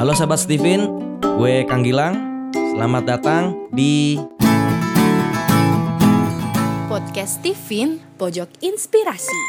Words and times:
Halo 0.00 0.16
sahabat 0.16 0.40
Steven, 0.40 0.88
gue 1.20 1.68
Kang 1.68 1.84
Gilang. 1.84 2.48
Selamat 2.54 3.04
datang 3.04 3.68
di 3.68 4.16
Podcast 6.88 7.42
Steven 7.42 8.00
Pojok 8.16 8.48
Inspirasi. 8.64 9.40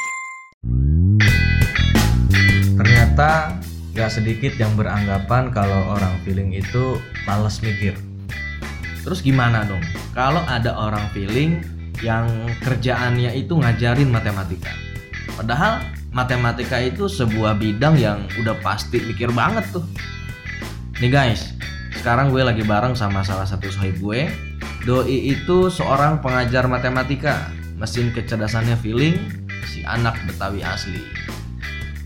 Ternyata 2.76 3.60
gak 3.96 4.12
sedikit 4.12 4.52
yang 4.60 4.76
beranggapan 4.76 5.54
kalau 5.55 5.95
orang 5.95 6.20
feeling 6.27 6.52
itu 6.52 7.00
males 7.23 7.64
mikir. 7.64 7.96
Terus 9.07 9.23
gimana 9.23 9.64
dong? 9.64 9.80
Kalau 10.12 10.44
ada 10.44 10.75
orang 10.75 11.07
feeling 11.16 11.64
yang 12.04 12.28
kerjaannya 12.60 13.32
itu 13.39 13.55
ngajarin 13.55 14.12
matematika. 14.12 14.75
Padahal 15.39 15.80
matematika 16.14 16.78
itu 16.84 17.10
sebuah 17.10 17.57
bidang 17.57 17.98
yang 17.98 18.28
udah 18.38 18.60
pasti 18.62 19.02
mikir 19.02 19.32
banget 19.34 19.66
tuh. 19.73 19.84
Nih 21.02 21.10
guys, 21.10 21.58
sekarang 21.98 22.30
gue 22.30 22.45
lagi 22.45 22.62
bareng 22.62 22.94
sama 22.94 23.26
salah 23.26 23.49
satu 23.49 23.66
sahib 23.73 23.98
gue. 23.98 24.30
Doi 24.86 25.34
itu 25.34 25.72
seorang 25.72 26.22
pengajar 26.22 26.70
matematika, 26.70 27.50
mesin 27.81 28.13
kecerdasannya 28.13 28.77
feeling, 28.77 29.17
si 29.66 29.81
anak 29.88 30.14
Betawi 30.30 30.62
asli. 30.62 31.02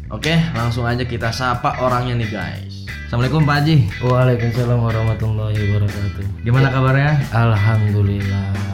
Oke, 0.08 0.39
langsung 0.55 0.88
aja 0.88 1.03
kita 1.03 1.35
sapa 1.35 1.84
orangnya 1.84 2.16
nih 2.23 2.30
guys. 2.31 2.73
Assalamualaikum 3.11 3.44
Pak 3.44 3.55
Haji. 3.59 3.77
Waalaikumsalam 3.99 4.80
warahmatullahi 4.80 5.58
wabarakatuh. 5.67 6.25
Gimana 6.47 6.67
kabarnya? 6.72 7.11
Alhamdulillah 7.35 8.67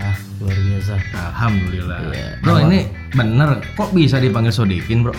luar 0.44 0.58
biasa. 0.59 0.94
Alhamdulillah. 1.16 1.98
Iya. 2.12 2.30
Bro 2.44 2.56
ini 2.70 2.80
bener 3.16 3.64
kok 3.73 3.90
bisa 3.95 4.20
dipanggil 4.20 4.52
Sodikin 4.52 5.08
bro? 5.08 5.16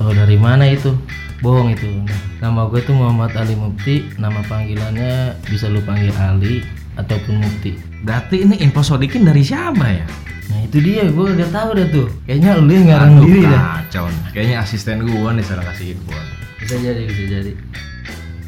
Tahu 0.00 0.10
dari 0.16 0.34
mana 0.40 0.66
itu? 0.66 0.96
Bohong 1.42 1.74
itu. 1.74 1.90
Nama 2.38 2.70
gue 2.70 2.80
tuh 2.80 2.94
Muhammad 2.94 3.34
Ali 3.34 3.52
Mukti. 3.52 4.06
Nama 4.14 4.40
panggilannya 4.46 5.36
bisa 5.44 5.66
lu 5.66 5.82
panggil 5.82 6.14
Ali 6.14 6.62
ataupun 6.94 7.42
Mukti. 7.42 7.74
Berarti 8.00 8.46
ini 8.46 8.62
info 8.62 8.80
Sodikin 8.80 9.26
dari 9.26 9.42
siapa 9.42 9.82
ya? 9.84 10.06
Nah 10.48 10.58
itu 10.62 10.78
dia, 10.78 11.06
gue 11.06 11.26
gak 11.34 11.50
tahu 11.50 11.70
dah 11.74 11.86
tuh. 11.88 12.06
Kayaknya 12.24 12.50
lu 12.56 12.70
yang 12.70 12.86
ngarang 12.88 13.12
Aduh, 13.12 13.24
diri 13.26 13.40
dah. 13.42 13.62
kacau. 13.82 14.06
Kayaknya 14.30 14.56
asisten 14.60 14.96
gue 15.02 15.30
nih 15.32 15.44
salah 15.44 15.64
kasih 15.66 15.86
info. 15.92 16.14
Bisa 16.58 16.74
jadi, 16.78 17.02
bisa 17.04 17.22
jadi. 17.26 17.52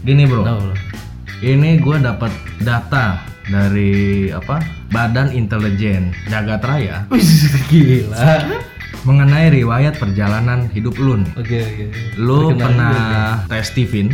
Gini 0.05 0.23
bro, 0.29 0.45
Tahu 0.45 0.61
lo. 0.69 0.75
ini 1.41 1.81
gue 1.81 1.97
dapat 1.99 2.31
data 2.61 3.19
dari 3.45 4.29
apa? 4.31 4.61
Badan 4.93 5.35
Intelijen 5.35 6.15
Jagat 6.29 6.63
Raya 6.63 7.03
Wih, 7.11 7.19
gila. 7.67 8.15
Mengenai 9.05 9.53
riwayat 9.53 10.01
perjalanan 10.01 10.69
hidup 10.73 10.97
lu 10.97 11.21
nih. 11.21 11.33
Oke, 11.37 11.59
oke. 11.61 11.85
Lu 12.17 12.51
Terkenal 12.51 12.61
pernah 12.61 12.93
juga, 12.93 13.23
tes 13.53 13.65
Steven 13.69 14.07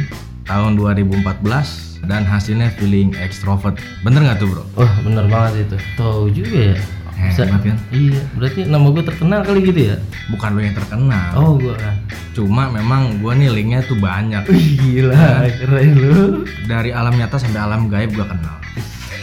tahun 0.44 0.70
2014 0.76 2.06
dan 2.10 2.22
hasilnya 2.26 2.74
feeling 2.74 3.14
extrovert. 3.18 3.78
Bener 4.02 4.26
nggak 4.26 4.42
tuh 4.42 4.48
bro? 4.50 4.62
Wah 4.74 4.92
bener 5.06 5.24
banget 5.30 5.70
itu. 5.70 5.76
Tahu 5.94 6.30
juga 6.34 6.74
ya. 6.74 6.78
Bisa. 7.20 7.44
Hebat 7.44 7.62
kan? 7.68 7.76
Iya, 7.92 8.20
berarti 8.32 8.60
nama 8.64 8.86
gue 8.88 9.04
terkenal 9.04 9.40
kali 9.44 9.60
gitu 9.60 9.80
ya? 9.92 9.96
Bukan 10.32 10.56
lu 10.56 10.60
yang 10.64 10.72
terkenal. 10.72 11.28
Oh 11.36 11.52
gue 11.60 11.76
kan. 11.76 11.94
Cuma 12.30 12.70
memang 12.70 13.18
gua 13.18 13.34
nih 13.34 13.50
linknya 13.50 13.82
tuh 13.84 13.98
banyak. 13.98 14.46
Wih 14.46 14.78
gila, 14.78 15.50
keren 15.50 15.90
lu. 15.98 16.46
Dari 16.64 16.94
alam 16.94 17.18
nyata 17.18 17.36
sampai 17.36 17.60
alam 17.60 17.90
gaib 17.90 18.14
gua 18.14 18.24
kenal. 18.30 18.56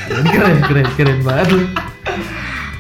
Keren, 0.08 0.60
keren, 0.68 0.88
keren 0.94 1.20
banget 1.24 1.48
lu. 1.56 1.64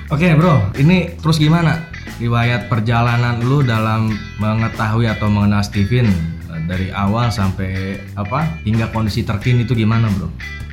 Oke 0.07 0.27
bro, 0.35 0.67
ini 0.79 1.15
terus 1.19 1.39
gimana? 1.39 1.86
Riwayat 2.17 2.65
perjalanan 2.65 3.37
lu 3.45 3.61
dalam 3.61 4.09
mengetahui 4.41 5.05
atau 5.05 5.29
mengenal 5.29 5.61
Steven 5.61 6.09
eh, 6.49 6.61
dari 6.65 6.89
awal 6.89 7.29
sampai 7.29 8.01
apa 8.17 8.57
hingga 8.65 8.89
kondisi 8.89 9.21
terkini 9.21 9.69
itu 9.69 9.77
gimana 9.77 10.09
bro? 10.17 10.25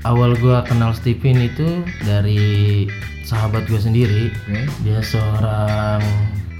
Awal 0.04 0.36
gua 0.40 0.64
kenal 0.64 0.96
Steven 0.96 1.44
itu 1.44 1.84
dari 2.00 2.84
sahabat 3.24 3.64
gue 3.68 3.80
sendiri. 3.80 4.28
Oke, 4.44 4.68
Dia 4.84 5.00
seorang 5.00 6.00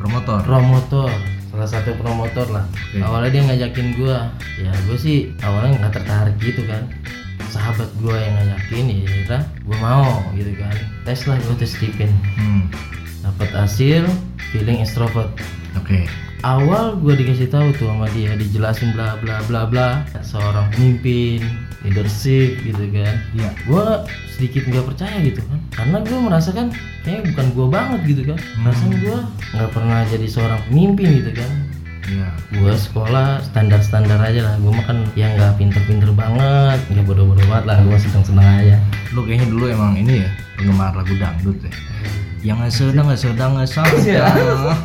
promotor. 0.01 0.41
promotor, 0.45 1.13
salah 1.49 1.69
satu 1.69 1.93
promotor 1.97 2.49
lah. 2.49 2.65
Oke. 2.69 3.05
Awalnya 3.05 3.31
dia 3.33 3.43
ngajakin 3.49 3.89
gua, 3.97 4.33
ya 4.57 4.73
gue 4.89 4.97
sih 4.97 5.33
awalnya 5.45 5.81
nggak 5.81 5.93
tertarik 5.97 6.37
gitu 6.41 6.65
kan. 6.65 6.89
Sahabat 7.49 7.89
gua 8.01 8.17
yang 8.17 8.33
ngajakin, 8.37 8.85
ya 8.91 8.97
kira 9.09 9.39
gue 9.65 9.77
mau 9.81 10.25
gitu 10.37 10.53
kan. 10.57 10.77
Tes 11.05 11.25
lah 11.25 11.37
gue 11.41 11.57
tes 11.57 11.69
Steven. 11.73 12.11
Hmm, 12.41 12.63
Dapat 13.25 13.49
hasil 13.51 14.05
feeling 14.53 14.79
extrovert. 14.79 15.33
Oke. 15.75 16.05
awal 16.45 17.01
gue 17.01 17.17
dikasih 17.17 17.49
tahu 17.49 17.73
tuh 17.73 17.89
sama 17.89 18.05
dia 18.13 18.37
dijelasin 18.37 18.93
bla 18.93 19.17
bla 19.17 19.41
bla 19.49 19.65
bla 19.65 19.89
seorang 20.21 20.69
pemimpin 20.71 21.41
leadership 21.81 22.61
gitu 22.61 22.85
kan 22.93 23.17
Iya. 23.33 23.49
gue 23.65 23.85
sedikit 24.29 24.69
nggak 24.69 24.85
percaya 24.85 25.25
gitu 25.25 25.41
kan 25.41 25.57
karena 25.73 25.97
gue 26.05 26.19
merasakan 26.21 26.69
kayaknya 27.01 27.33
bukan 27.33 27.47
gue 27.49 27.67
banget 27.73 28.01
gitu 28.05 28.23
kan 28.29 28.39
rasanya 28.61 28.97
gue 29.01 29.19
nggak 29.57 29.71
pernah 29.73 29.99
jadi 30.05 30.27
seorang 30.29 30.61
pemimpin 30.69 31.09
gitu 31.25 31.33
kan 31.33 31.51
Iya. 32.05 32.29
gue 32.53 32.73
sekolah 32.77 33.41
standar 33.41 33.81
standar 33.81 34.21
aja 34.21 34.45
lah 34.45 34.55
gue 34.61 34.69
makan 34.69 35.09
yang 35.17 35.33
nggak 35.41 35.57
pinter 35.57 35.81
pinter 35.89 36.13
banget 36.13 36.77
nggak 36.93 37.09
bodoh 37.09 37.25
bodoh 37.25 37.47
banget 37.49 37.73
lah 37.73 37.77
gue 37.81 37.97
sedang 37.97 38.21
senang 38.21 38.61
aja 38.61 38.77
Lu 39.17 39.25
kayaknya 39.25 39.49
dulu 39.49 39.65
emang 39.73 39.97
ini 39.97 40.21
ya 40.21 40.29
penggemar 40.61 40.93
lagu 40.93 41.17
dangdut 41.17 41.57
ya. 41.65 41.73
Yang 42.45 42.59
sedang 42.77 43.09
sedang 43.17 43.53
Iya. 43.57 43.67
sedang. 43.67 44.79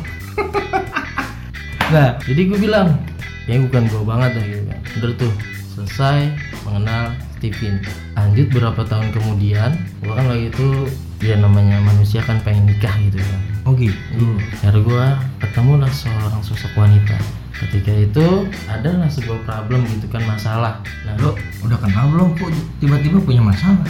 Nah, 1.90 2.14
jadi 2.22 2.46
gue 2.46 2.54
bilang, 2.54 3.02
ya 3.50 3.58
bukan 3.58 3.90
gue 3.90 4.02
banget 4.06 4.30
lah 4.38 4.44
gitu 4.46 4.62
kan. 4.62 4.78
Udah 5.02 5.10
tuh, 5.18 5.32
selesai 5.74 6.18
mengenal 6.62 7.10
Steven. 7.34 7.82
Lanjut 8.14 8.46
berapa 8.54 8.78
tahun 8.86 9.10
kemudian, 9.10 9.74
gue 9.98 10.12
kan 10.14 10.26
lagi 10.30 10.54
itu 10.54 10.86
ya 11.18 11.34
namanya 11.34 11.82
manusia 11.82 12.22
kan 12.22 12.38
pengen 12.46 12.70
nikah 12.70 12.94
gitu 13.10 13.18
kan. 13.18 13.40
Oh 13.66 13.74
gitu. 13.74 13.98
Iya. 14.14 14.70
Akhirnya 14.70 14.80
gue 14.86 15.04
ketemu 15.42 15.72
lah 15.82 15.90
seorang 15.90 16.42
sosok 16.46 16.72
wanita. 16.78 17.18
Ketika 17.58 17.92
itu 17.92 18.26
adalah 18.70 19.10
sebuah 19.10 19.42
problem 19.42 19.82
gitu 19.90 20.06
kan 20.08 20.22
masalah. 20.30 20.78
Nah, 21.02 21.18
Lu 21.18 21.34
udah 21.66 21.78
kenal 21.82 22.06
belum 22.06 22.38
kok 22.38 22.54
tiba-tiba 22.78 23.18
punya 23.18 23.42
masalah? 23.42 23.82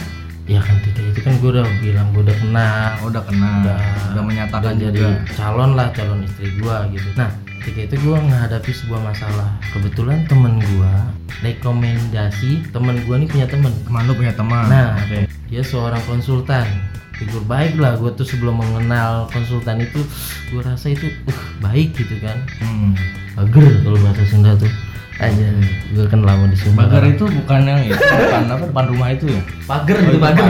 Ya 0.51 0.59
kan 0.59 0.75
ketika 0.81 1.01
itu 1.07 1.19
kan 1.21 1.33
gue 1.37 1.49
udah 1.49 1.63
bilang 1.79 2.07
gue 2.11 2.21
udah 2.21 2.37
kenal, 2.37 2.89
Oh, 2.99 3.07
udah 3.07 3.23
kenal. 3.23 3.55
udah, 3.63 3.79
Udah, 4.11 4.23
menyatakan 4.23 4.67
udah 4.67 4.83
jadi 4.83 4.99
juga. 4.99 5.15
calon 5.33 5.71
lah 5.73 5.87
calon 5.91 6.19
istri 6.21 6.47
gua 6.57 6.83
gitu 6.89 7.07
nah 7.15 7.31
ketika 7.57 7.79
itu 7.87 7.95
gua 8.01 8.17
menghadapi 8.19 8.71
sebuah 8.73 9.01
masalah 9.01 9.49
kebetulan 9.69 10.19
temen 10.25 10.53
gua 10.69 10.91
rekomendasi 11.41 12.51
temen 12.69 12.99
gua 13.05 13.15
nih 13.15 13.29
punya 13.29 13.47
temen 13.47 13.71
Teman 13.81 14.03
lu 14.03 14.13
punya 14.13 14.33
teman. 14.33 14.65
nah 14.65 14.99
Oke. 14.99 15.29
dia 15.47 15.61
seorang 15.61 16.01
konsultan 16.03 16.67
figur 17.13 17.45
baik 17.45 17.77
lah 17.77 17.95
gua 17.95 18.11
tuh 18.11 18.25
sebelum 18.25 18.57
mengenal 18.57 19.29
konsultan 19.29 19.79
itu 19.79 20.01
gua 20.49 20.67
rasa 20.67 20.89
itu 20.89 21.07
uh 21.23 21.39
baik 21.59 21.93
gitu 21.93 22.17
kan 22.19 22.37
Hmm. 22.59 22.91
bager 23.37 23.63
kalau 23.79 23.97
bahasa 23.99 24.23
Sunda 24.25 24.51
tuh 24.55 24.67
aja 25.21 25.47
gua 25.91 26.05
kan 26.07 26.19
lama 26.19 26.49
di 26.49 26.57
Sumba 26.57 26.83
Bagar 26.83 27.03
itu 27.05 27.23
bukan 27.23 27.61
yang 27.61 27.81
itu, 27.83 27.93
bukan 27.93 28.43
apa 28.47 28.63
depan 28.65 28.85
rumah 28.89 29.09
itu 29.09 29.25
ya? 29.29 29.41
pager 29.63 29.95
Oh, 29.95 30.01
gitu 30.01 30.11
itu 30.11 30.19
pager 30.19 30.45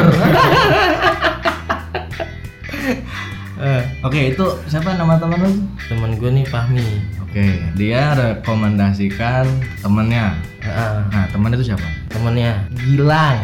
Eh, 3.61 3.81
Oke, 4.01 4.33
itu 4.33 4.41
siapa 4.65 4.97
nama 4.97 5.13
teman 5.15 5.37
lu? 5.37 5.51
temen 5.85 6.17
gua 6.17 6.29
nih 6.31 6.45
Fahmi 6.45 6.81
Oke, 7.21 7.45
dia 7.75 8.11
rekomendasikan 8.11 9.45
temennya. 9.77 10.33
Heeh, 10.59 10.93
Nah, 11.07 11.25
temennya 11.29 11.55
itu 11.55 11.69
siapa? 11.69 11.85
temennya 12.09 12.65
Gilang 12.73 13.37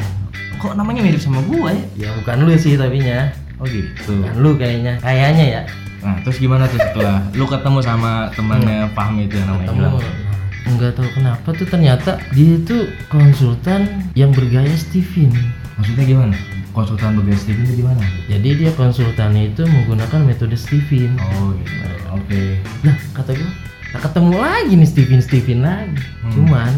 Kok 0.58 0.74
namanya 0.74 1.06
mirip 1.06 1.22
sama 1.22 1.46
gua 1.46 1.70
ya? 1.70 1.86
Ya 1.96 2.10
bukan 2.18 2.36
lu 2.42 2.56
sih 2.56 2.74
tapi 2.74 2.98
nya 2.98 3.30
Oh 3.58 3.66
gitu. 3.66 4.26
Bukan 4.26 4.36
lu 4.38 4.52
kayaknya 4.56 4.98
Kayaknya 4.98 5.46
ya 5.46 5.62
Nah, 5.98 6.18
terus 6.22 6.38
gimana 6.38 6.66
tuh 6.66 6.80
setelah 6.80 7.22
lu 7.34 7.46
ketemu 7.46 7.80
sama 7.80 8.12
temannya 8.34 8.90
Fahmi 8.92 9.28
itu 9.28 9.38
yang 9.38 9.48
namanya 9.52 9.70
Ketemu 9.70 9.82
Gilang? 9.84 10.27
Nggak 10.76 11.00
tahu 11.00 11.10
kenapa 11.16 11.48
tuh 11.56 11.68
ternyata 11.70 12.20
Dia 12.36 12.60
itu 12.60 12.92
konsultan 13.08 13.88
yang 14.20 14.36
bergaya 14.36 14.76
Steven 14.76 15.32
Maksudnya 15.80 16.04
gimana? 16.04 16.36
Konsultan 16.76 17.16
bergaya 17.16 17.40
Steven 17.40 17.64
itu 17.64 17.86
gimana? 17.86 18.04
Jadi 18.28 18.50
dia 18.60 18.72
konsultannya 18.76 19.56
itu 19.56 19.64
menggunakan 19.64 20.20
metode 20.28 20.60
Steven 20.60 21.16
Oh 21.22 21.56
gitu. 21.56 21.74
Oke. 22.12 22.42
Nah 22.84 22.96
kata 23.16 23.32
gue 23.32 23.52
Nah, 23.88 24.04
ketemu 24.04 24.36
lagi 24.36 24.74
nih 24.76 24.90
Steven 24.90 25.22
Steven 25.24 25.60
lagi 25.64 25.96
Hmm. 26.28 26.32
Cuman 26.36 26.72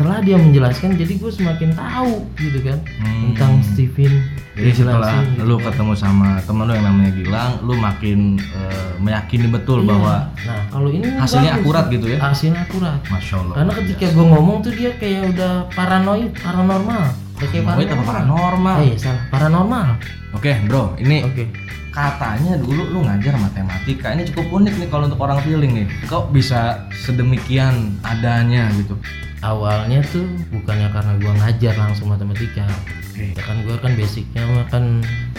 setelah 0.00 0.24
dia 0.24 0.32
menjelaskan 0.34 0.96
jadi 0.96 1.12
gue 1.12 1.28
semakin 1.30 1.76
tahu 1.76 2.24
gitu 2.34 2.64
kan 2.64 2.80
Hmm. 2.96 3.36
Tentang 3.36 3.52
Steven 3.62 4.12
Jadi 4.50 4.70
setelah 4.74 5.12
gitu 5.20 5.44
lu 5.44 5.56
kan. 5.56 5.64
ketemu 5.68 5.92
sama 5.94 6.28
temen 6.40 6.64
lu 6.64 6.72
yang 6.72 6.86
namanya 6.86 7.12
Gilang, 7.12 7.52
lu 7.60 7.76
makin 7.76 8.18
eh, 8.40 8.90
meyakini 8.96 9.44
betul 9.46 9.84
Iya. 9.84 9.88
bahwa 9.90 10.14
Nah 10.40 10.60
kalau 10.70 10.88
ini 10.88 11.04
hasilnya 11.10 11.52
bagus. 11.52 11.60
akurat 11.60 11.84
gitu 11.90 12.06
ya? 12.06 12.18
Hasilnya 12.18 12.60
akurat 12.62 12.98
Masya 13.06 13.34
Allah. 13.38 13.54
Karena 13.54 13.72
ketika 13.76 14.06
gue 14.10 14.24
ngomong 14.26 14.56
tuh 14.60 14.72
dia 14.72 14.90
kayak 14.94 15.22
udah 15.30 15.52
paranoid, 15.70 16.32
paranormal. 16.34 17.02
Kayak 17.36 17.62
Paranoid 17.62 17.88
apa 17.90 18.04
paranormal? 18.06 18.78
Eh, 18.82 18.96
salah, 18.96 19.22
paranormal. 19.28 19.86
Oke 20.30 20.52
bro, 20.62 20.92
ini 20.96 21.24
Oke. 21.24 21.44
katanya 21.90 22.56
dulu 22.56 22.82
lu 22.86 22.98
ngajar 23.02 23.32
matematika. 23.34 24.12
Ini 24.12 24.28
cukup 24.28 24.48
unik 24.54 24.74
nih 24.76 24.88
kalau 24.88 25.04
untuk 25.06 25.20
orang 25.20 25.40
feeling 25.40 25.72
nih. 25.74 25.86
Kok 26.04 26.30
bisa 26.30 26.84
sedemikian 26.94 27.96
adanya 28.02 28.68
gitu? 28.74 28.96
Awalnya 29.40 30.04
tuh 30.12 30.28
bukannya 30.52 30.92
karena 30.92 31.12
gua 31.16 31.32
ngajar 31.40 31.72
langsung 31.80 32.12
matematika. 32.12 32.68
Oke. 33.16 33.32
ya 33.32 33.42
kan 33.44 33.56
gua 33.64 33.76
kan 33.80 33.92
basicnya 33.96 34.44
mah 34.44 34.68
kan 34.68 34.84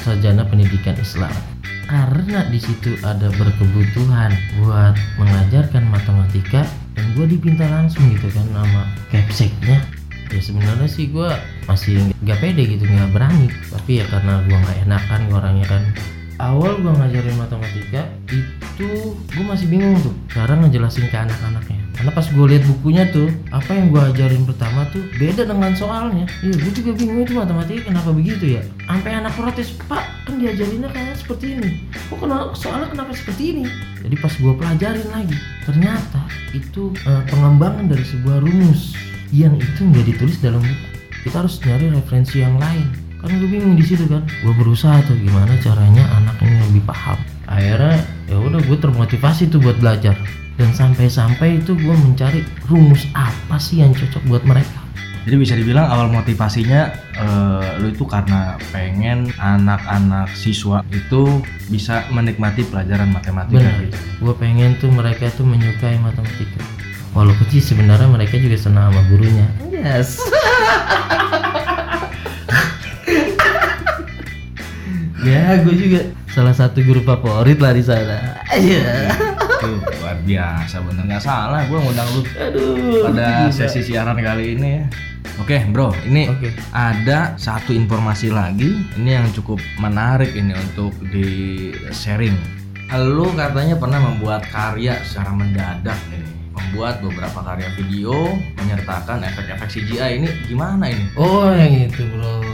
sarjana 0.02 0.42
pendidikan 0.42 0.98
Islam. 0.98 1.30
Karena 1.86 2.50
di 2.50 2.58
situ 2.58 2.98
ada 3.06 3.30
berkebutuhan 3.38 4.34
buat 4.58 4.98
mengajarkan 5.22 5.86
matematika 5.86 6.66
dan 6.98 7.06
gua 7.14 7.30
dipinta 7.30 7.70
langsung 7.70 8.10
gitu 8.10 8.26
kan 8.34 8.46
sama 8.50 8.84
capseknya 9.14 9.78
ya 10.32 10.40
sebenarnya 10.40 10.88
sih 10.88 11.12
gua 11.12 11.38
masih 11.68 12.16
nggak 12.26 12.42
pede 12.42 12.64
gitu 12.74 12.90
nggak 12.90 13.14
berani. 13.14 13.54
Tapi 13.70 14.02
ya 14.02 14.06
karena 14.10 14.42
gua 14.50 14.58
nggak 14.66 14.78
enakan 14.90 15.22
orangnya 15.30 15.68
kan. 15.78 15.84
Awal 16.42 16.82
gua 16.82 16.98
ngajarin 16.98 17.38
matematika 17.38 18.02
itu 18.34 19.14
gue 19.14 19.46
masih 19.46 19.70
bingung 19.70 19.94
tuh 20.02 20.16
cara 20.34 20.58
ngejelasin 20.58 21.06
ke 21.06 21.14
anak-anaknya 21.14 21.81
karena 22.02 22.18
pas 22.18 22.26
gue 22.34 22.46
lihat 22.50 22.66
bukunya 22.66 23.06
tuh 23.14 23.30
apa 23.54 23.78
yang 23.78 23.94
gue 23.94 24.02
ajarin 24.02 24.42
pertama 24.42 24.90
tuh 24.90 25.06
beda 25.22 25.46
dengan 25.46 25.70
soalnya. 25.78 26.26
Iya 26.42 26.58
gue 26.58 26.74
juga 26.74 26.98
bingung 26.98 27.22
itu 27.22 27.38
matematika 27.38 27.94
kenapa 27.94 28.10
begitu 28.10 28.58
ya? 28.58 28.66
Sampai 28.90 29.22
anak 29.22 29.38
protes 29.38 29.70
pak 29.86 30.10
kan 30.26 30.42
diajarinnya 30.42 30.90
kayak 30.90 31.14
seperti 31.22 31.62
ini. 31.62 31.70
Kok 32.10 32.26
kenapa 32.26 32.58
soalnya 32.58 32.90
kenapa 32.90 33.14
seperti 33.14 33.54
ini? 33.54 33.64
Jadi 34.02 34.16
pas 34.18 34.34
gue 34.34 34.54
pelajarin 34.58 35.08
lagi 35.14 35.38
ternyata 35.62 36.26
itu 36.58 36.90
eh, 37.06 37.24
pengembangan 37.30 37.86
dari 37.86 38.02
sebuah 38.02 38.50
rumus 38.50 38.98
yang 39.30 39.54
itu 39.62 39.86
nggak 39.86 40.06
ditulis 40.10 40.42
dalam 40.42 40.66
buku. 40.66 40.88
Kita 41.22 41.46
harus 41.46 41.62
nyari 41.62 41.94
referensi 41.94 42.42
yang 42.42 42.58
lain. 42.58 42.90
Kan 43.22 43.30
gue 43.30 43.46
bingung 43.46 43.78
di 43.78 43.86
situ 43.86 44.10
kan. 44.10 44.26
Gue 44.42 44.58
berusaha 44.58 45.06
tuh 45.06 45.14
gimana 45.22 45.54
caranya 45.62 46.02
anak 46.18 46.34
ini 46.42 46.66
lebih 46.66 46.82
paham. 46.90 47.22
Akhirnya 47.46 48.02
ya 48.02 48.21
udah 48.52 48.62
gue 48.68 48.78
termotivasi 48.84 49.48
tuh 49.48 49.64
buat 49.64 49.80
belajar. 49.80 50.14
Dan 50.60 50.76
sampai-sampai 50.76 51.64
itu 51.64 51.72
gue 51.74 51.96
mencari 51.96 52.44
rumus 52.68 53.08
apa 53.16 53.56
sih 53.56 53.80
yang 53.80 53.96
cocok 53.96 54.22
buat 54.28 54.44
mereka. 54.44 54.84
Jadi 55.24 55.36
bisa 55.38 55.54
dibilang 55.54 55.88
awal 55.88 56.10
motivasinya 56.12 56.92
eh, 57.16 57.68
lu 57.80 57.94
itu 57.94 58.04
karena 58.10 58.58
pengen 58.74 59.30
anak-anak 59.40 60.34
siswa 60.34 60.82
itu 60.92 61.46
bisa 61.70 62.04
menikmati 62.10 62.66
pelajaran 62.66 63.14
matematika 63.14 63.62
benar. 63.62 63.86
gitu. 63.86 63.98
gue 64.18 64.34
pengen 64.42 64.76
tuh 64.82 64.90
mereka 64.92 65.30
tuh 65.32 65.46
menyukai 65.48 65.96
matematika. 66.02 66.60
Walaupun 67.16 67.46
sih 67.54 67.62
sebenarnya 67.64 68.10
mereka 68.10 68.36
juga 68.36 68.58
senang 68.60 68.92
sama 68.92 69.02
gurunya. 69.08 69.48
Yes. 69.72 70.18
Ya 75.22 75.62
gue 75.62 75.76
juga 75.78 76.02
salah 76.32 76.56
satu 76.56 76.80
guru 76.82 77.04
favorit 77.04 77.60
lah 77.60 77.76
di 77.76 77.84
sana 77.84 78.40
Iya. 78.52 79.12
Tuh, 79.62 79.78
luar 79.78 80.18
biasa 80.26 80.82
bener 80.82 81.04
nggak 81.06 81.22
salah 81.22 81.62
gue 81.64 81.78
ngundang 81.78 82.10
lu 82.18 82.22
aduh 82.34 83.06
pada 83.06 83.48
gila. 83.48 83.54
sesi 83.54 83.82
siaran 83.86 84.18
kali 84.18 84.58
ini 84.58 84.70
ya. 84.82 84.86
Oke 85.40 85.58
bro, 85.70 85.94
ini 86.04 86.28
oke 86.28 86.50
ada 86.74 87.34
satu 87.38 87.72
informasi 87.72 88.30
lagi 88.30 88.84
ini 88.98 89.10
yang 89.16 89.30
cukup 89.32 89.58
menarik 89.78 90.34
ini 90.34 90.52
untuk 90.52 90.92
di 91.14 91.72
sharing. 91.94 92.36
Lu 92.92 93.32
katanya 93.32 93.80
pernah 93.80 94.04
membuat 94.04 94.44
karya 94.52 95.00
secara 95.08 95.32
mendadak 95.32 95.96
ini, 96.12 96.28
membuat 96.52 97.00
beberapa 97.00 97.40
karya 97.42 97.70
video 97.80 98.36
menyertakan 98.60 99.24
efek-efek 99.24 99.70
CGI 99.72 100.12
ini 100.20 100.30
gimana 100.46 100.92
ini? 100.92 101.06
oh 101.16 101.48
yang 101.56 101.88
itu 101.88 102.04
bro 102.12 102.51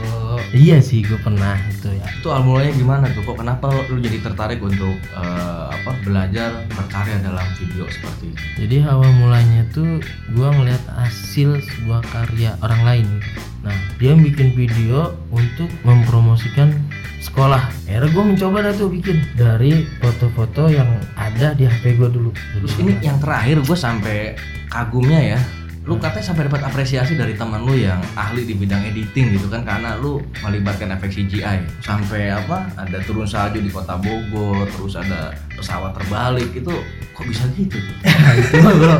iya 0.54 0.78
sih 0.80 1.04
gue 1.04 1.18
pernah 1.20 1.56
itu 1.68 1.88
ya 1.92 2.06
Itu 2.18 2.28
awal 2.32 2.44
mulanya 2.44 2.72
gimana 2.74 3.04
tuh? 3.14 3.22
Kok 3.22 3.38
kenapa 3.40 3.70
lu 3.92 4.00
jadi 4.02 4.18
tertarik 4.22 4.60
untuk 4.60 4.96
eh, 4.96 5.66
apa 5.70 5.90
belajar 6.02 6.66
berkarya 6.72 7.22
dalam 7.22 7.46
video 7.56 7.86
seperti 7.88 8.34
itu? 8.34 8.42
Jadi 8.64 8.76
awal 8.88 9.10
mulanya 9.16 9.62
tuh 9.70 10.02
gua 10.34 10.50
ngeliat 10.50 10.82
hasil 10.98 11.62
sebuah 11.62 12.02
karya 12.10 12.58
orang 12.60 12.82
lain. 12.82 13.06
gitu. 13.22 13.40
Nah 13.62 13.76
dia 13.98 14.12
bikin 14.14 14.54
video 14.54 15.14
untuk 15.30 15.70
mempromosikan 15.86 16.74
sekolah. 17.18 17.70
Akhirnya 17.86 18.10
gue 18.14 18.24
mencoba 18.34 18.56
dah 18.66 18.74
tuh 18.74 18.88
bikin 18.90 19.22
dari 19.34 19.86
foto-foto 19.98 20.70
yang 20.70 20.86
ada 21.18 21.54
di 21.54 21.66
HP 21.66 21.98
gue 21.98 22.08
dulu. 22.10 22.30
Terus 22.34 22.72
ini 22.78 22.98
yang 23.02 23.18
terakhir 23.18 23.62
gue 23.62 23.78
sampai 23.78 24.38
kagumnya 24.70 25.36
ya. 25.36 25.40
Lu 25.88 25.96
katanya 25.96 26.20
sampai 26.20 26.44
dapat 26.52 26.68
apresiasi 26.68 27.16
dari 27.16 27.32
teman 27.32 27.64
lu 27.64 27.72
yang 27.72 27.96
ahli 28.12 28.44
di 28.44 28.52
bidang 28.52 28.84
editing 28.92 29.40
gitu 29.40 29.48
kan 29.48 29.64
karena 29.64 29.96
lu 29.96 30.20
melibatkan 30.44 30.92
efek 30.92 31.08
CGI. 31.08 31.64
Sampai 31.80 32.28
apa? 32.28 32.68
Ada 32.76 33.00
turun 33.08 33.24
salju 33.24 33.64
di 33.64 33.72
kota 33.72 33.96
Bogor, 33.96 34.68
terus 34.68 35.00
ada 35.00 35.32
pesawat 35.56 35.96
terbalik 35.96 36.52
itu 36.52 36.68
kok 37.16 37.24
bisa 37.24 37.48
gitu 37.56 37.80
itu 38.44 38.54
mah 38.60 38.74
bro. 38.76 38.96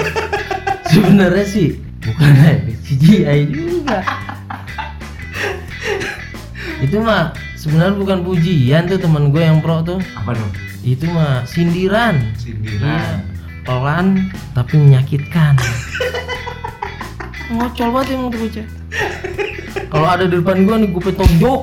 Sebenarnya 0.88 1.44
sih 1.44 1.76
bukan 2.00 2.32
CGI 2.81 3.40
juga. 3.52 4.00
itu 6.81 6.96
mah 7.05 7.37
sebenarnya 7.52 8.00
bukan 8.00 8.19
pujian 8.25 8.88
tuh 8.88 8.96
teman 8.96 9.29
gue 9.29 9.44
yang 9.44 9.61
pro 9.61 9.85
tuh. 9.85 10.00
Apa 10.17 10.32
dong? 10.32 10.56
Itu 10.81 11.05
mah 11.12 11.44
sindiran. 11.44 12.17
Sindiran. 12.40 13.29
pelan 13.69 14.32
tapi 14.56 14.81
menyakitkan. 14.81 15.52
Ngocol 17.48 17.88
banget 17.90 18.08
emang 18.12 18.28
tuh 18.28 18.40
bocah. 18.44 18.66
Kalau 19.88 20.04
ada 20.06 20.24
di 20.24 20.36
depan 20.36 20.68
gua 20.68 20.76
nih 20.76 20.88
gue 20.90 21.02
petonjok. 21.02 21.60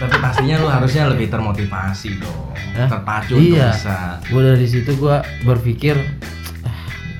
Tapi 0.00 0.14
pastinya 0.16 0.56
lu 0.56 0.68
harusnya 0.70 1.10
lebih 1.10 1.26
termotivasi 1.26 2.16
dong. 2.16 2.54
Hah? 2.78 2.86
Terpacu 2.88 3.34
Iya. 3.36 3.74
untuk 3.74 3.82
bisa. 3.82 3.98
Gue 4.30 4.42
dari 4.46 4.66
situ 4.66 4.90
gua 4.94 5.16
berpikir 5.42 5.98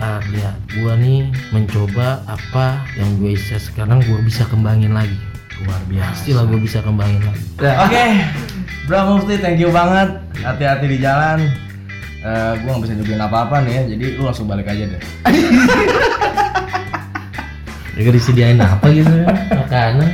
ah 0.00 0.16
lihat 0.32 0.56
gua 0.78 0.96
nih 0.96 1.28
mencoba 1.50 2.24
apa 2.24 2.86
yang 2.94 3.18
gue 3.18 3.36
bisa 3.36 3.58
sekarang 3.58 4.00
gua 4.06 4.22
bisa 4.22 4.46
kembangin 4.46 4.94
lagi. 4.94 5.18
Luar 5.60 5.82
biasa. 5.90 6.08
Pastilah 6.16 6.44
gue 6.46 6.58
bisa 6.58 6.78
kembangin 6.80 7.20
lagi. 7.20 7.44
Oke, 7.60 8.04
Bro 8.86 9.00
Mufti, 9.12 9.36
thank 9.36 9.60
you 9.60 9.68
banget. 9.68 10.08
Hati-hati 10.40 10.86
di 10.88 10.98
jalan. 10.98 11.50
Eh, 12.20 12.52
gua 12.62 12.76
nggak 12.76 12.84
bisa 12.84 12.94
nyuguhin 12.94 13.20
apa-apa 13.20 13.64
nih 13.64 13.72
ya, 13.74 13.82
jadi 13.92 14.04
lu 14.16 14.22
langsung 14.24 14.44
balik 14.44 14.68
aja 14.68 14.84
deh. 14.86 15.02
Juga 17.98 18.10
disediain 18.14 18.60
apa 18.60 18.86
gitu 18.90 19.10
ya? 19.10 19.26
Makanan. 19.66 20.08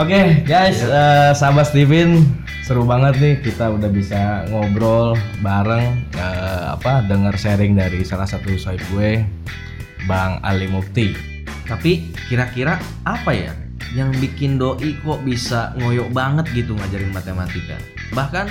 Oke, 0.00 0.20
guys, 0.48 0.80
eh, 0.80 1.32
sahabat 1.36 1.68
Steven, 1.68 2.24
seru 2.64 2.88
banget 2.88 3.20
nih 3.20 3.34
kita 3.44 3.68
udah 3.68 3.90
bisa 3.92 4.48
ngobrol 4.48 5.12
bareng, 5.44 6.08
eh, 6.16 6.64
apa, 6.72 7.04
denger 7.04 7.36
sharing 7.36 7.76
dari 7.76 8.00
salah 8.00 8.24
satu 8.24 8.56
sahib 8.56 8.80
gue, 8.96 9.20
Bang 10.08 10.40
Ali 10.40 10.72
Mufti. 10.72 11.12
Tapi 11.68 12.16
kira-kira 12.32 12.80
apa 13.04 13.30
ya 13.30 13.52
yang 13.92 14.10
bikin 14.16 14.56
doi 14.56 14.96
kok 15.02 15.20
bisa 15.22 15.74
ngoyok 15.78 16.08
banget 16.14 16.46
gitu 16.56 16.72
ngajarin 16.74 17.12
matematika? 17.12 17.76
Bahkan 18.16 18.46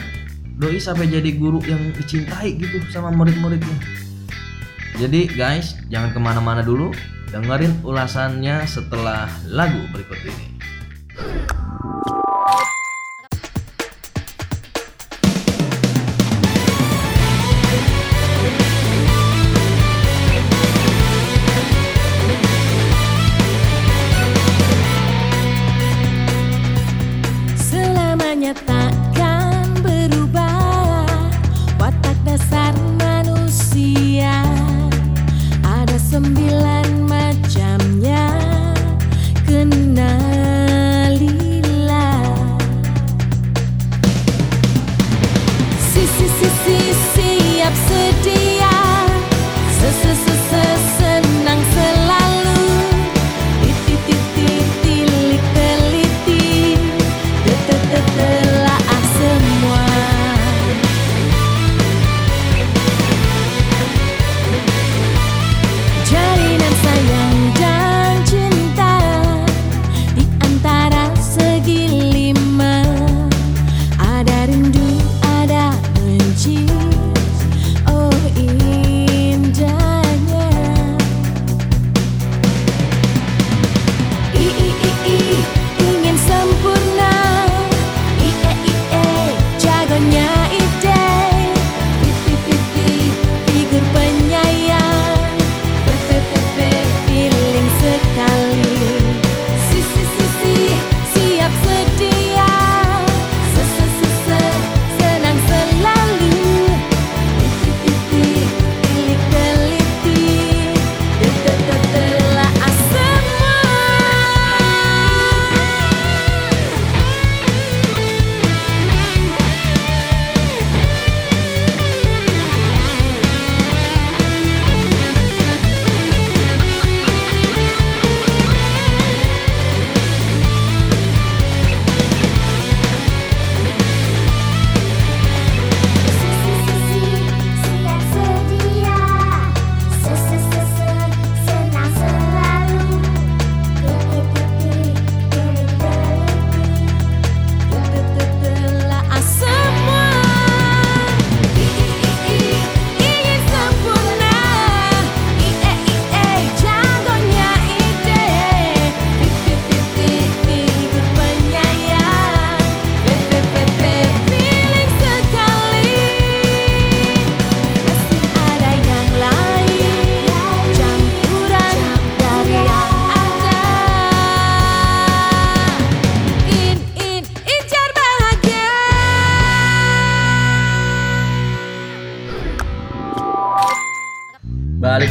doi 0.60 0.78
sampai 0.78 1.10
jadi 1.10 1.34
guru 1.34 1.64
yang 1.66 1.80
dicintai 1.96 2.60
gitu 2.60 2.84
sama 2.92 3.10
murid-muridnya. 3.16 3.80
Jadi 5.00 5.32
guys, 5.32 5.79
jangan 5.88 6.12
ke 6.12 6.20
mana-mana 6.20 6.60
dulu, 6.60 6.91
dengerin 7.32 7.72
ulasannya 7.88 8.68
setelah 8.68 9.32
lagu 9.48 9.79
berikut 9.96 10.20
ini. 10.27 10.59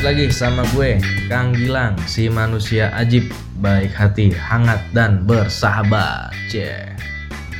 Lagi 0.08 0.32
sama 0.32 0.64
gue, 0.72 0.96
Kang 1.28 1.52
Gilang, 1.52 1.92
si 2.08 2.32
manusia 2.32 2.88
ajib, 2.96 3.28
baik 3.60 3.92
hati, 3.92 4.32
hangat, 4.32 4.80
dan 4.96 5.28
bersahabat. 5.28 6.32
Cie. 6.48 6.96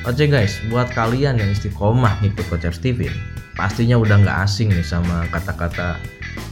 Oke 0.08 0.24
guys, 0.24 0.56
buat 0.72 0.88
kalian 0.96 1.36
yang 1.36 1.52
istiqomah 1.52 2.16
ngikut 2.24 2.48
konsep 2.48 2.72
Steven, 2.72 3.12
pastinya 3.52 4.00
udah 4.00 4.24
nggak 4.24 4.38
asing 4.48 4.72
nih 4.72 4.80
sama 4.80 5.28
kata-kata 5.28 6.00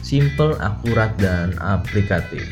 simple, 0.05 0.53
akurat, 0.61 1.17
dan 1.17 1.57
aplikatif. 1.65 2.45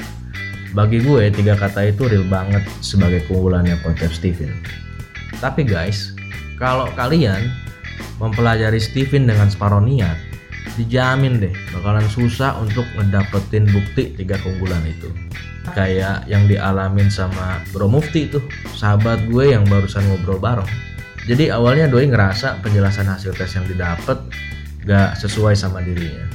Bagi 0.73 1.05
gue, 1.05 1.29
tiga 1.29 1.53
kata 1.53 1.93
itu 1.93 2.09
real 2.09 2.25
banget 2.25 2.65
sebagai 2.81 3.29
keunggulannya 3.29 3.77
konsep 3.85 4.09
Steven. 4.09 4.57
Tapi 5.45 5.69
guys, 5.69 6.17
kalau 6.57 6.89
kalian 6.97 7.53
mempelajari 8.17 8.81
Steven 8.81 9.29
dengan 9.29 9.53
separuh 9.53 9.85
niat, 9.85 10.17
dijamin 10.75 11.39
deh 11.39 11.55
bakalan 11.71 12.07
susah 12.11 12.59
untuk 12.59 12.85
ngedapetin 12.99 13.69
bukti 13.71 14.17
tiga 14.17 14.41
keunggulan 14.41 14.83
itu. 14.89 15.13
Kayak 15.73 16.29
yang 16.29 16.45
dialamin 16.45 17.09
sama 17.09 17.65
Bro 17.73 17.89
Mufti 17.89 18.29
tuh, 18.29 18.45
sahabat 18.77 19.25
gue 19.33 19.57
yang 19.57 19.65
barusan 19.65 20.05
ngobrol 20.05 20.37
bareng. 20.37 20.69
Jadi 21.25 21.49
awalnya 21.49 21.89
Doi 21.89 22.05
ngerasa 22.05 22.61
penjelasan 22.61 23.09
hasil 23.09 23.33
tes 23.33 23.49
yang 23.57 23.65
didapat 23.65 24.21
gak 24.85 25.17
sesuai 25.17 25.57
sama 25.57 25.81
dirinya. 25.81 26.29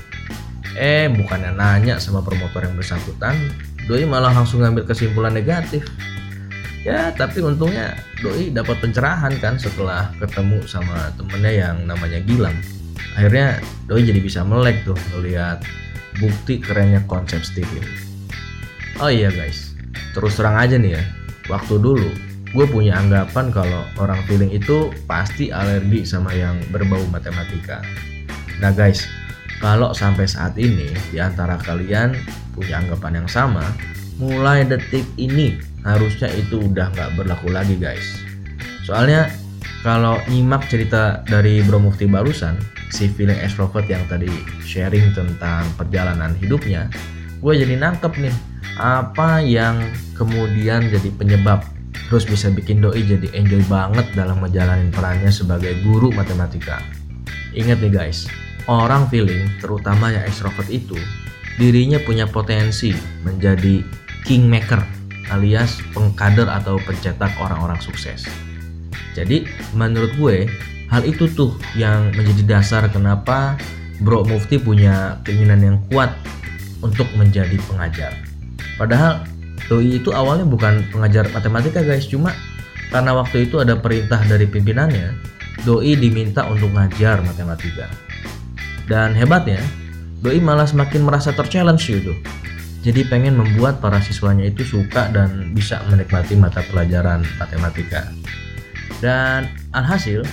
Eh 0.74 1.06
bukannya 1.14 1.54
nanya 1.54 2.02
sama 2.02 2.26
promotor 2.26 2.66
yang 2.66 2.74
bersangkutan, 2.74 3.38
Doi 3.86 4.10
malah 4.10 4.34
langsung 4.34 4.66
ngambil 4.66 4.90
kesimpulan 4.90 5.30
negatif. 5.30 5.86
Ya 6.82 7.14
tapi 7.14 7.46
untungnya 7.46 8.02
Doi 8.18 8.50
dapat 8.50 8.82
pencerahan 8.82 9.38
kan 9.38 9.62
setelah 9.62 10.10
ketemu 10.18 10.66
sama 10.66 11.14
temennya 11.22 11.54
yang 11.70 11.78
namanya 11.86 12.18
Gilang. 12.26 12.58
Akhirnya 13.18 13.64
Doi 13.90 14.06
jadi 14.06 14.22
bisa 14.22 14.46
melek 14.46 14.86
tuh 14.86 14.98
ngeliat 15.16 15.66
bukti 16.20 16.60
kerennya 16.62 17.02
konsep 17.10 17.42
Steven. 17.42 17.86
Oh 19.00 19.08
iya 19.08 19.32
guys, 19.32 19.74
terus 20.12 20.36
terang 20.36 20.60
aja 20.60 20.76
nih 20.76 21.00
ya, 21.00 21.04
waktu 21.48 21.80
dulu 21.80 22.12
gue 22.50 22.66
punya 22.66 22.98
anggapan 22.98 23.54
kalau 23.54 23.86
orang 24.02 24.20
feeling 24.26 24.50
itu 24.50 24.90
pasti 25.06 25.54
alergi 25.54 26.02
sama 26.02 26.34
yang 26.34 26.58
berbau 26.74 27.02
matematika. 27.14 27.80
Nah 28.60 28.74
guys, 28.74 29.06
kalau 29.62 29.94
sampai 29.94 30.26
saat 30.26 30.58
ini 30.58 30.90
di 31.14 31.22
antara 31.22 31.62
kalian 31.62 32.18
punya 32.58 32.82
anggapan 32.82 33.24
yang 33.24 33.30
sama, 33.30 33.64
mulai 34.18 34.66
detik 34.66 35.06
ini 35.16 35.62
harusnya 35.86 36.28
itu 36.36 36.68
udah 36.68 36.92
nggak 36.92 37.10
berlaku 37.16 37.54
lagi 37.54 37.78
guys. 37.80 38.20
Soalnya 38.84 39.30
kalau 39.86 40.20
nyimak 40.28 40.68
cerita 40.68 41.24
dari 41.24 41.64
Bro 41.64 41.80
Mufti 41.80 42.10
barusan, 42.10 42.60
si 42.90 43.10
feeling 43.10 43.38
extrovert 43.38 43.86
yang 43.86 44.02
tadi 44.10 44.30
sharing 44.66 45.14
tentang 45.14 45.66
perjalanan 45.78 46.34
hidupnya, 46.38 46.90
gue 47.40 47.54
jadi 47.54 47.78
nangkep 47.78 48.14
nih 48.18 48.36
apa 48.80 49.44
yang 49.44 49.80
kemudian 50.16 50.88
jadi 50.92 51.10
penyebab 51.16 51.64
terus 52.10 52.26
bisa 52.26 52.50
bikin 52.50 52.82
doi 52.82 53.06
jadi 53.06 53.30
enjoy 53.38 53.62
banget 53.70 54.06
dalam 54.18 54.42
menjalani 54.42 54.90
perannya 54.90 55.30
sebagai 55.30 55.78
guru 55.86 56.10
matematika. 56.10 56.82
Ingat 57.54 57.82
nih 57.86 57.94
guys, 57.94 58.26
orang 58.66 59.06
feeling 59.14 59.46
terutama 59.62 60.10
yang 60.10 60.26
extrovert 60.26 60.70
itu 60.74 60.98
dirinya 61.62 62.02
punya 62.02 62.26
potensi 62.26 62.96
menjadi 63.22 63.86
kingmaker 64.26 64.82
alias 65.30 65.78
pengkader 65.94 66.50
atau 66.50 66.82
pencetak 66.82 67.30
orang-orang 67.38 67.78
sukses. 67.78 68.26
Jadi 69.14 69.46
menurut 69.78 70.10
gue 70.18 70.50
hal 70.90 71.06
itu 71.06 71.30
tuh 71.32 71.54
yang 71.78 72.10
menjadi 72.18 72.60
dasar 72.60 72.90
kenapa 72.90 73.56
Bro 74.02 74.26
Mufti 74.26 74.58
punya 74.58 75.22
keinginan 75.24 75.62
yang 75.62 75.78
kuat 75.92 76.12
untuk 76.82 77.08
menjadi 77.16 77.56
pengajar. 77.70 78.16
Padahal 78.80 79.28
Doi 79.70 80.02
itu 80.02 80.10
awalnya 80.10 80.50
bukan 80.50 80.82
pengajar 80.90 81.30
matematika 81.30 81.86
guys, 81.86 82.10
cuma 82.10 82.34
karena 82.90 83.14
waktu 83.14 83.46
itu 83.46 83.62
ada 83.62 83.78
perintah 83.78 84.18
dari 84.26 84.50
pimpinannya, 84.50 85.14
Doi 85.62 85.94
diminta 85.94 86.50
untuk 86.50 86.74
ngajar 86.74 87.22
matematika. 87.22 87.86
Dan 88.90 89.14
hebatnya, 89.14 89.62
Doi 90.26 90.42
malah 90.42 90.66
semakin 90.66 91.06
merasa 91.06 91.30
terchallenge 91.38 91.86
gitu. 91.86 92.18
Jadi 92.82 93.06
pengen 93.12 93.38
membuat 93.38 93.84
para 93.84 94.00
siswanya 94.00 94.48
itu 94.48 94.64
suka 94.64 95.12
dan 95.12 95.52
bisa 95.52 95.84
menikmati 95.92 96.34
mata 96.34 96.64
pelajaran 96.66 97.22
matematika. 97.38 98.08
Dan 99.04 99.52
alhasil, 99.76 100.24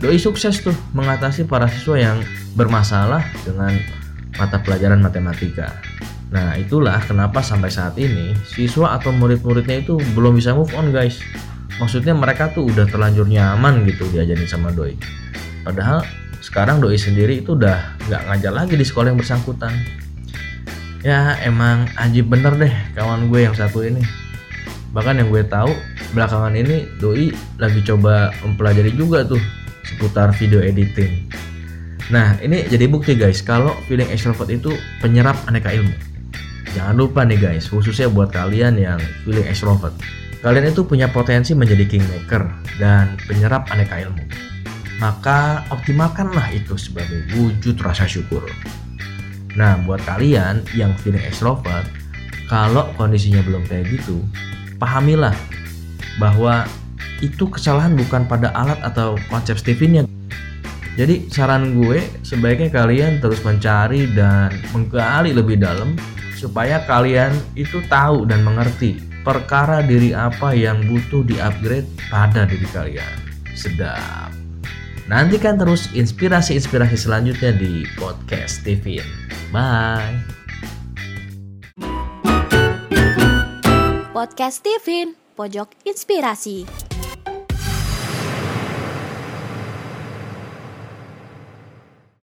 Doi 0.00 0.16
sukses 0.16 0.64
tuh 0.64 0.72
mengatasi 0.96 1.44
para 1.44 1.68
siswa 1.68 2.00
yang 2.00 2.18
bermasalah 2.56 3.20
dengan 3.44 3.76
mata 4.40 4.56
pelajaran 4.56 4.96
matematika. 4.96 5.76
Nah 6.32 6.56
itulah 6.56 7.04
kenapa 7.04 7.44
sampai 7.44 7.68
saat 7.68 8.00
ini 8.00 8.32
siswa 8.48 8.96
atau 8.96 9.12
murid-muridnya 9.12 9.84
itu 9.84 10.00
belum 10.16 10.40
bisa 10.40 10.56
move 10.56 10.72
on 10.72 10.88
guys. 10.88 11.20
Maksudnya 11.76 12.16
mereka 12.16 12.48
tuh 12.48 12.72
udah 12.72 12.88
terlanjur 12.88 13.28
nyaman 13.28 13.84
gitu 13.84 14.08
diajarin 14.08 14.48
sama 14.48 14.72
doi. 14.72 14.96
Padahal 15.68 16.00
sekarang 16.40 16.80
doi 16.80 16.96
sendiri 16.96 17.44
itu 17.44 17.52
udah 17.52 18.00
nggak 18.08 18.22
ngajar 18.24 18.52
lagi 18.56 18.80
di 18.80 18.86
sekolah 18.88 19.12
yang 19.12 19.20
bersangkutan. 19.20 19.76
Ya 21.04 21.36
emang 21.44 21.92
ajib 22.00 22.32
bener 22.32 22.56
deh 22.56 22.72
kawan 22.96 23.28
gue 23.28 23.44
yang 23.44 23.52
satu 23.52 23.84
ini. 23.84 24.00
Bahkan 24.96 25.20
yang 25.20 25.28
gue 25.28 25.44
tahu 25.44 25.76
belakangan 26.16 26.56
ini 26.56 26.88
doi 26.96 27.36
lagi 27.60 27.84
coba 27.84 28.32
mempelajari 28.40 28.96
juga 28.96 29.28
tuh 29.28 29.59
seputar 29.90 30.30
video 30.38 30.62
editing. 30.62 31.26
Nah 32.10 32.38
ini 32.42 32.66
jadi 32.66 32.86
bukti 32.90 33.18
guys 33.18 33.42
kalau 33.42 33.74
feeling 33.90 34.08
extrovert 34.10 34.50
itu 34.50 34.74
penyerap 35.02 35.38
aneka 35.50 35.70
ilmu. 35.74 35.94
Jangan 36.70 36.94
lupa 36.94 37.26
nih 37.26 37.38
guys, 37.38 37.66
khususnya 37.66 38.06
buat 38.06 38.30
kalian 38.30 38.78
yang 38.78 39.02
feeling 39.26 39.46
extrovert. 39.46 39.94
Kalian 40.40 40.70
itu 40.70 40.86
punya 40.86 41.10
potensi 41.10 41.52
menjadi 41.52 41.84
kingmaker 41.84 42.46
dan 42.78 43.18
penyerap 43.26 43.66
aneka 43.74 44.06
ilmu. 44.06 44.22
Maka 45.02 45.66
optimalkanlah 45.74 46.54
itu 46.54 46.78
sebagai 46.78 47.26
wujud 47.34 47.74
rasa 47.82 48.06
syukur. 48.06 48.46
Nah, 49.58 49.82
buat 49.82 49.98
kalian 50.06 50.62
yang 50.78 50.94
feeling 51.02 51.20
extrovert, 51.26 51.84
kalau 52.46 52.86
kondisinya 52.94 53.42
belum 53.42 53.66
kayak 53.66 53.90
gitu, 53.90 54.22
pahamilah 54.78 55.34
bahwa 56.22 56.64
itu 57.20 57.48
kesalahan 57.48 57.96
bukan 57.96 58.24
pada 58.24 58.52
alat 58.56 58.80
atau 58.84 59.16
konsep 59.28 59.56
Stevennya. 59.60 60.08
Jadi 60.98 61.30
saran 61.32 61.78
gue 61.80 62.02
sebaiknya 62.26 62.68
kalian 62.68 63.22
terus 63.22 63.40
mencari 63.46 64.10
dan 64.12 64.52
menggali 64.74 65.32
lebih 65.32 65.56
dalam 65.56 65.96
supaya 66.36 66.82
kalian 66.84 67.32
itu 67.56 67.80
tahu 67.88 68.26
dan 68.26 68.42
mengerti 68.44 68.98
perkara 69.20 69.84
diri 69.84 70.16
apa 70.16 70.56
yang 70.56 70.80
butuh 70.88 71.24
di-upgrade 71.24 71.86
pada 72.08 72.48
diri 72.48 72.68
kalian. 72.72 73.14
Sedap. 73.52 74.32
Nantikan 75.06 75.58
terus 75.58 75.90
inspirasi-inspirasi 75.92 76.96
selanjutnya 76.96 77.52
di 77.52 77.84
podcast 77.98 78.62
TV. 78.62 79.02
Bye. 79.50 80.16
Podcast 84.14 84.62
Steven, 84.62 85.16
pojok 85.34 85.72
inspirasi. 85.82 86.89